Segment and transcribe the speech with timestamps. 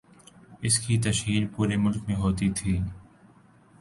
[0.61, 2.77] اس کی تشہیر پورے ملک میں ہوتی تھی۔